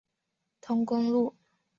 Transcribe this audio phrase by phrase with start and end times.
[0.61, 1.35] 通公路。